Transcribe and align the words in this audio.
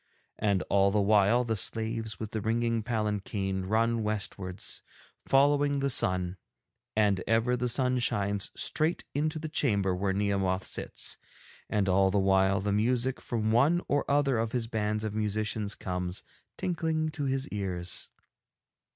And 0.39 0.63
all 0.63 0.89
the 0.89 0.99
while 0.99 1.43
the 1.43 1.55
slaves 1.55 2.19
with 2.19 2.31
the 2.31 2.41
ringing 2.41 2.81
palanquin 2.81 3.67
run 3.67 4.01
westwards, 4.01 4.81
following 5.27 5.79
the 5.79 5.91
sun, 5.91 6.37
and 6.95 7.23
ever 7.27 7.55
the 7.55 7.69
sun 7.69 7.99
shines 7.99 8.49
straight 8.55 9.05
into 9.13 9.37
the 9.37 9.47
chamber 9.47 9.93
where 9.93 10.11
Nehemoth 10.11 10.63
sits, 10.63 11.19
and 11.69 11.87
all 11.87 12.09
the 12.09 12.17
while 12.17 12.61
the 12.61 12.73
music 12.73 13.21
from 13.21 13.51
one 13.51 13.79
or 13.87 14.03
other 14.09 14.39
of 14.39 14.53
his 14.53 14.65
bands 14.65 15.03
of 15.03 15.13
musicians 15.13 15.75
comes 15.75 16.23
tinkling 16.57 17.09
to 17.09 17.25
his 17.25 17.47
ears. 17.49 18.09